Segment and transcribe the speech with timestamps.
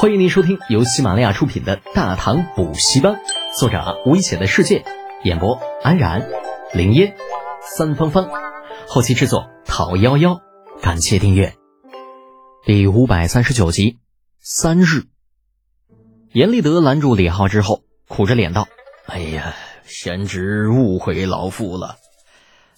[0.00, 3.14] 欢迎您收听由喜马拉雅出品的《大唐补习班》，
[3.58, 4.84] 作者危险的世界，
[5.24, 6.28] 演播安然、
[6.72, 7.16] 林烟、
[7.60, 8.30] 三芳芳，
[8.86, 10.40] 后期制作陶幺幺。
[10.80, 11.56] 感谢订阅。
[12.64, 13.98] 第五百三十九集，
[14.38, 15.06] 三日。
[16.32, 18.68] 严立德拦住李浩之后，苦着脸道
[19.06, 19.52] ：“哎呀，
[19.82, 21.96] 贤侄误会老夫了。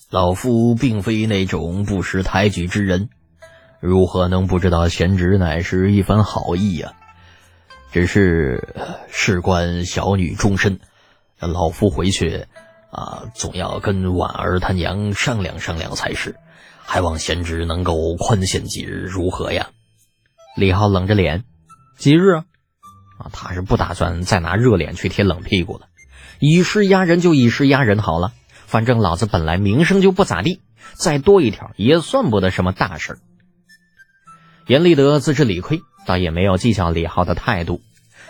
[0.08, 3.10] 老夫并非那种不识抬举之人，
[3.78, 6.94] 如何能不知道贤侄乃是一番好意呀？”
[7.92, 8.74] 只是
[9.10, 10.78] 事关小女终身，
[11.40, 12.46] 老夫回去
[12.92, 16.36] 啊，总要跟婉儿她娘商量商量才是。
[16.82, 19.70] 还望贤侄能够宽限几日，如何呀？
[20.56, 21.44] 李浩冷着脸，
[21.96, 22.44] 几日啊？
[23.18, 25.86] 啊，他是不打算再拿热脸去贴冷屁股了。
[26.40, 28.32] 以势压人就以势压人好了，
[28.66, 30.60] 反正老子本来名声就不咋地，
[30.94, 33.18] 再多一条也算不得什么大事儿。
[34.66, 35.82] 严立德自知理亏。
[36.10, 37.82] 倒也没有计较李浩的态度，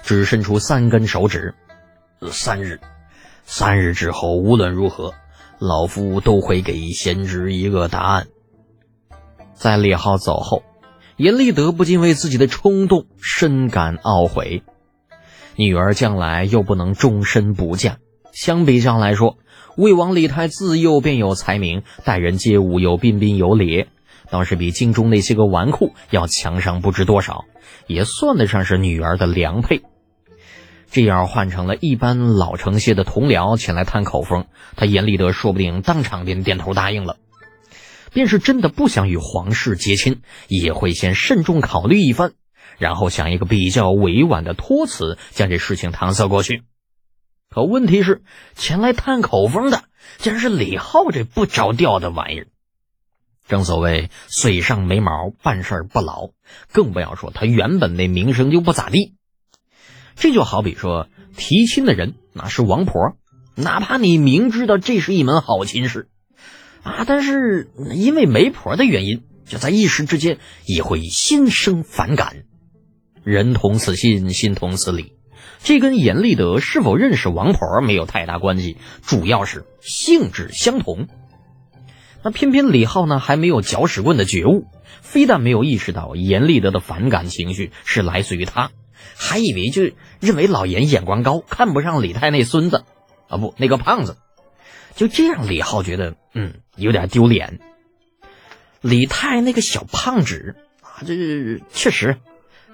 [0.03, 1.55] 只伸出三根手指。
[2.31, 2.79] 三日，
[3.47, 5.15] 三日之后，无论如何，
[5.59, 8.27] 老夫都会给贤侄一个答案。
[9.55, 10.63] 在李浩走后，
[11.17, 14.63] 严立德不禁为自己的冲动深感懊悔。
[15.57, 17.97] 女儿将来又不能终身不嫁，
[18.31, 19.39] 相比较来说，
[19.79, 23.87] 魏王李泰自幼便有才名，待人接物又彬彬有礼。
[24.31, 27.45] 倒是比京中那些个纨绔要强上不知多少，
[27.87, 29.83] 也算得上是女儿的良配。
[30.91, 37.17] 这要换成了一般老成些的同僚前来探口风，他严立德说不定当场便点头答应了。
[38.13, 42.33] 便是真的不想与皇室结亲，也会先慎重考虑一番，
[42.77, 46.65] 然后想一个比较委婉的托辞，将这事情搪塞过去。
[47.49, 48.23] 可问题是，
[48.57, 49.85] 前来探口风的
[50.19, 52.47] 竟然是李浩这不着调的玩意儿。
[53.51, 56.31] 正所谓嘴上没毛，办事不牢，
[56.73, 59.17] 更不要说他原本那名声就不咋地。
[60.15, 63.17] 这就好比说提亲的人那是王婆，
[63.57, 66.09] 哪怕你明知道这是一门好亲事，
[66.85, 72.45] 啊，但是因为媒婆的原因，就在一时之间也会心生反感。
[73.25, 75.15] 人同此心，心同此理，
[75.65, 81.09] 这跟严立德是否认识王婆没有太大关系，主要是性质相同。
[82.23, 84.67] 那偏偏李浩呢，还没有搅屎棍的觉悟，
[85.01, 88.71] 非但没有意识到严立德的反感情绪是来自于他，
[89.17, 92.85] 还以为就认为老严眼光高，看不上李太那孙子，
[93.29, 94.19] 啊不，那个胖子，
[94.95, 97.59] 就这样，李浩觉得嗯有点丢脸。
[98.83, 102.19] 李太那个小胖子啊，这确实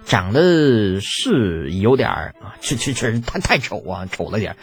[0.04, 4.56] 长得是有点啊，确确确实太太丑啊，丑了点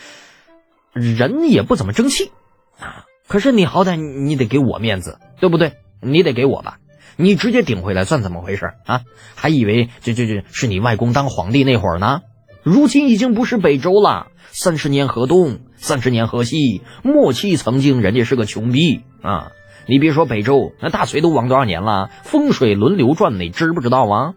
[0.92, 2.32] 人也不怎么争气
[2.80, 3.06] 啊。
[3.28, 5.74] 可是你好歹你得给我面子，对不对？
[6.02, 6.78] 你得给我吧，
[7.16, 9.02] 你直接顶回来算怎么回事啊？
[9.36, 12.22] 还以为这这这是你外公当皇帝那会儿呢，
[12.62, 14.28] 如今已经不是北周了。
[14.56, 19.52] 三十年河东，三十年河西，末期曾经人家是个穷逼啊！
[19.88, 22.12] 你别说北周，那大隋都亡多少年了？
[22.24, 24.34] 风水轮流转，你知不知道啊？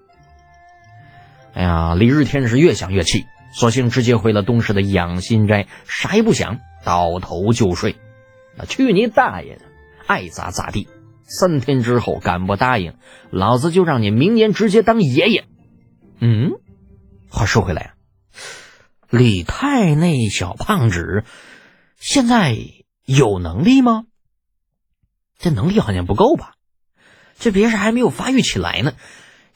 [1.53, 7.97] 哎呀，李日天是越想越气，索性直接回了东市的养心斋，啥也不想，倒头就睡。
[8.56, 9.62] 那去你大爷的！
[10.06, 10.89] 爱咋咋地。
[11.28, 12.94] 三天之后敢不答应，
[13.31, 15.44] 老子就让你明年直接当爷爷。
[16.21, 16.53] 嗯，
[17.28, 17.91] 话说回来啊，
[19.11, 21.25] 李太那小胖子
[21.99, 22.56] 现在
[23.05, 24.05] 有能力吗？
[25.39, 26.55] 这能力好像不够吧？
[27.39, 28.93] 这别是还没有发育起来呢。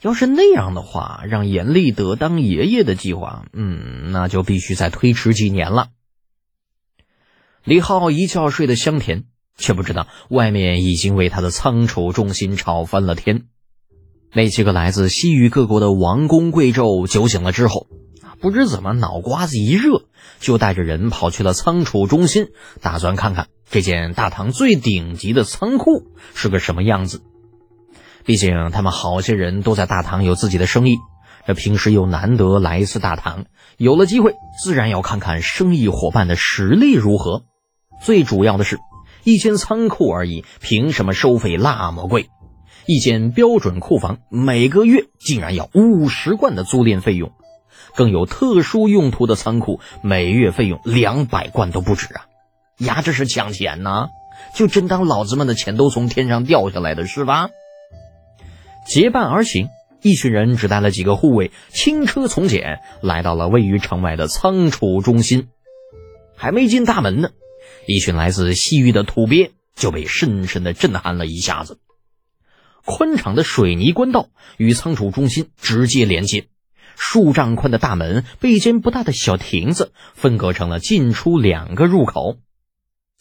[0.03, 5.89] 要是那样的话，让严立德当爷爷的计划，嗯，那就必须再推迟几年了。
[7.65, 9.25] 李浩一觉睡得香甜，
[9.59, 13.45] 却不知道外面已经为他的仓储中心吵翻了天。
[14.33, 17.89] 那几个来自西域各国的王公贵胄酒醒了之后，
[18.41, 20.05] 不知怎么脑瓜子一热，
[20.39, 22.47] 就带着人跑去了仓储中心，
[22.81, 26.05] 打算看看这间大唐最顶级的仓库
[26.35, 27.21] 是个什么样子。
[28.25, 30.97] 毕竟他们好些人都在大唐有自己的生意，
[31.47, 33.45] 这平时又难得来一次大唐，
[33.77, 37.45] 有了机会，自然要看看生意伙伴的实力如何。
[38.03, 38.79] 最主要的是，
[39.25, 42.29] 一间仓库而已，凭什么收费那么贵？
[42.87, 47.31] 一间标准库房每个月竟然要五十贯的租赁费用，
[47.95, 52.27] 更有特殊用途的仓库，每月费用两百贯都不止啊！
[52.79, 54.09] 呀，这是抢钱呐！
[54.57, 57.51] 就真当老子们的钱都从天上掉下来的是吧？
[58.87, 59.69] 结伴而行，
[60.03, 65.49] 一群人只带了几个护卫，轻车从简，来到了位于城外的仓储中心。
[66.35, 67.29] 还没进大门呢。
[67.87, 71.79] 一群来自西域的土鳖就被深深的震撼了一下子。
[72.85, 76.49] 宽敞的水泥官道与仓储中心直接连接，
[76.97, 82.39] 数丈宽的大门被一间不大的小亭子分隔成了进出两个入口。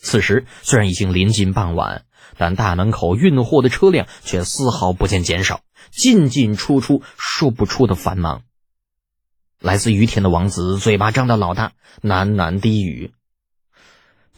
[0.02, 2.06] 此时虽然已经临近傍晚，
[2.38, 5.62] 但大门口运货的车辆却丝毫不见减少，
[5.92, 8.44] 进进出出，说不出的繁忙。
[9.60, 13.12] 来自于田的王子嘴巴张得老大，喃喃低语：“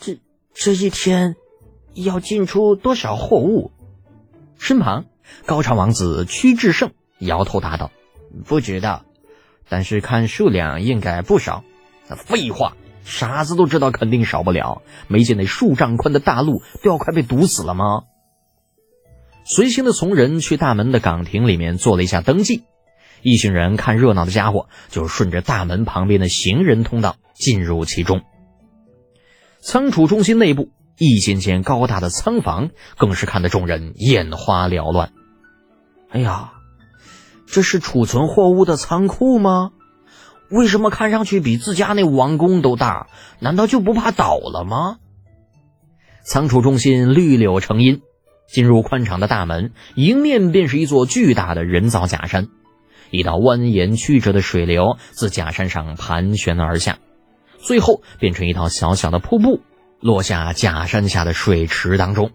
[0.02, 0.20] 这
[0.54, 1.36] 这一天
[1.94, 3.72] 要进出多少货物？”
[4.60, 5.06] 身旁，
[5.46, 7.92] 高昌王子屈志胜摇头答道
[8.46, 9.06] ：“不知道，
[9.70, 11.64] 但是看数量应该不少。”
[12.18, 12.76] 废话，
[13.06, 14.82] 傻子都知道肯定少不了。
[15.08, 18.04] 没见那数丈宽的大路都要快被堵死了吗？
[19.46, 22.64] 随行的从人去大门的岗亭里面做了一下登记。
[23.22, 28.22] 一行人看热闹的家伙就顺着大门旁边的行人通道进入其中。
[29.62, 35.12] 仓储中心内部一间间高大的仓房更是看得众人眼花缭乱。
[36.10, 36.54] 哎呀，
[37.46, 39.72] 这是储存货物的仓库吗？
[40.50, 43.08] 为什么看上去比自家那王宫都大？
[43.40, 44.98] 难道就不怕倒了吗？
[46.24, 48.02] 仓储中心绿柳成荫，
[48.48, 52.48] 进入宽敞的大门，迎面便是一座巨大的人造假山。
[53.12, 56.98] 一道蜿蜒曲折的水流自假山上盘旋而下，
[57.62, 59.62] 最后变成一道小小的瀑布，
[60.00, 62.32] 落下假山下的水池当中。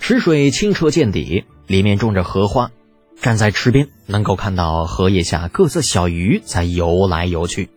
[0.00, 2.70] 池水清澈见底，里面种着荷花。
[3.20, 7.70] 站在池边，能够看到荷叶下各色小鱼在游来游去。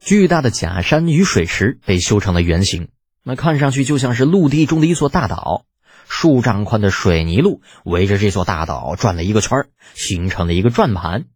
[0.00, 2.88] 巨大的假山与水池被修成了圆形，
[3.22, 5.64] 那看上去就像是陆地中的一座大岛。
[6.08, 11.26] 数丈宽的水泥路围着这座大岛转了一个圈形成了一个转盘。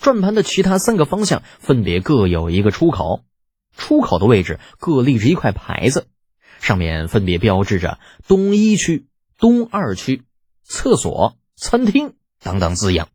[0.00, 3.22] 转盘的其他三个方向分别各有一个出口，
[3.76, 6.06] 出口的位置各立着一块牌子，
[6.60, 7.98] 上面分别标志着
[8.28, 9.06] “东一区
[9.38, 10.22] ”“东二区
[10.62, 13.08] ”“厕所”“餐厅”等等字样。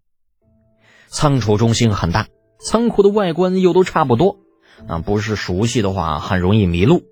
[1.09, 2.27] 仓储中心很大，
[2.59, 4.39] 仓库的外观又都差不多，
[4.87, 7.03] 啊，不是熟悉的话，很容易迷路。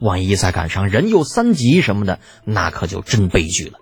[0.00, 3.78] 万一再赶上人有三急什么的，那可就真悲剧了。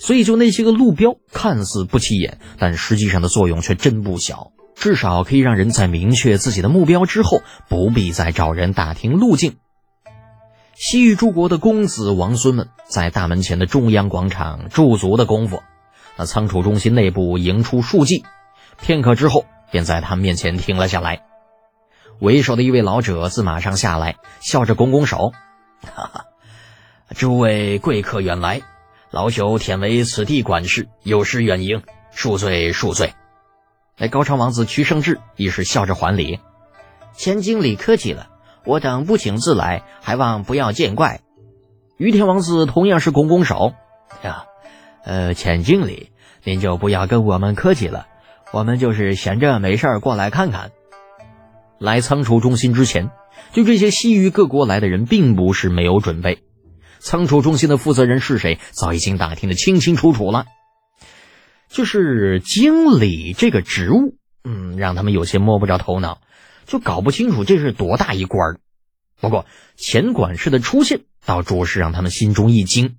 [0.00, 4.52] 所以，就那些个路标，看似不起眼，但实际上的作用却真不小。
[4.78, 9.56] 至少可以让人在明确自己的目标之后，不必再找人打听路径。
[10.74, 15.64] 西域诸国的公子王孙们在大门前的中央广场驻足的功夫，
[16.16, 18.24] 那仓储中心内部迎出数骑，
[18.80, 21.22] 片刻之后，便在他们面前停了下来。
[22.20, 25.32] 为首的一位老者自马上下来，笑着拱拱手
[25.82, 26.24] ：“哈哈，
[27.16, 28.62] 诸位贵客远来，
[29.10, 31.82] 老朽忝为此地管事，有失远迎，
[32.14, 33.12] 恕罪恕罪。”
[33.98, 36.38] 那高昌王子屈胜志亦是笑着还礼
[37.14, 38.28] ：“钱经理客气了，
[38.64, 41.20] 我等不请自来，还望不要见怪。”
[41.98, 43.72] 于天王子同样是拱拱手
[44.22, 44.44] ：“呀，
[45.04, 46.10] 呃，钱经理，
[46.44, 48.06] 您就不要跟我们客气了，
[48.52, 50.70] 我们就是闲着没事儿过来看看。”
[51.80, 53.10] 来仓储中心之前，
[53.52, 56.38] 就这些西域各国来的人，并不是没有准备。
[57.00, 60.46] 仓储中心的负责人是谁，早已经打听的清清楚楚了。
[61.68, 66.20] 就是经理这个职务，嗯，让他们有些摸不着头脑，
[66.66, 68.60] 就搞不清楚这是多大一官儿。
[69.20, 72.96] 不过钱管事的出现，倒着实让他们心中一惊。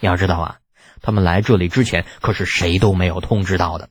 [0.00, 0.56] 要知道啊，
[1.00, 3.88] 他们来这里之前，可是谁都没有通知到的。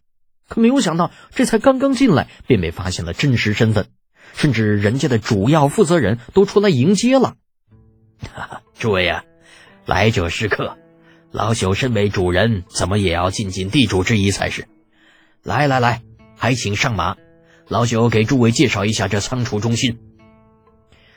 [0.48, 3.88] 可没有想到，这才刚刚进来，便被发现了真实身份。
[4.34, 7.36] 甚至人家的主要负责人都出来迎接了。
[8.22, 9.24] 哈哈诸位啊，
[9.86, 10.78] 来者是客，
[11.32, 14.68] 老朽身为主人，怎么也要尽尽地主之谊才是。
[15.44, 16.02] 来来来，
[16.36, 17.18] 还请上马，
[17.68, 20.00] 老朽给诸位介绍一下这仓储中心。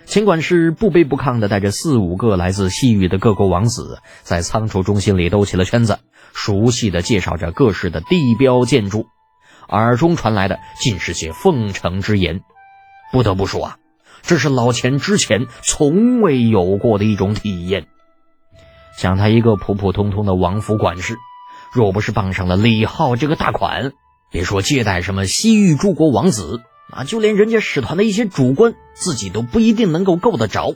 [0.05, 6.01] 尽管是不卑不亢的，带着四五个来自西域的各国王子，在仓储中心里兜起了圈子，
[6.35, 9.07] 熟悉的介绍着各式的地标建筑，
[9.69, 12.41] 耳中传来的尽是些奉承之言。
[13.13, 13.79] 不得不说啊，
[14.23, 17.87] 这是老钱之前从未有过的一种体验。
[18.97, 21.17] 想他一个普普通通的王府管事，
[21.73, 23.93] 若不是傍上了李浩这个大款，
[24.31, 30.75] 别说接待什么西域诸国王子，啊，就连人家使团的一些主官，自己都不一定能够够得着。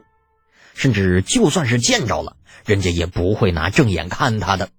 [0.75, 4.71] 甚至就算是见着了，人家也不会拿正眼看他的。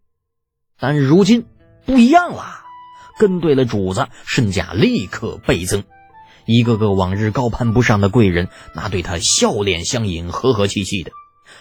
[0.77, 1.45] 但如今
[1.85, 2.43] 不一样了，
[3.17, 5.83] 跟对了主子，身价立刻倍增。
[6.45, 11.11] 一个个往日高攀不上的贵人，那对他笑脸相迎，和和气气的，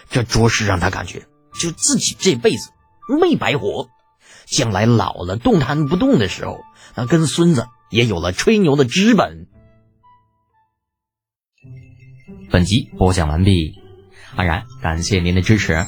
[0.09, 1.25] 这着实让他感觉，
[1.59, 2.71] 就自己这辈子
[3.19, 3.89] 没白活。
[4.45, 6.59] 将来老了动弹不动的时候，
[6.95, 9.47] 那跟孙子也有了吹牛的资本。
[12.51, 13.73] 本集播讲完毕，
[14.35, 15.85] 安然感谢您的支持。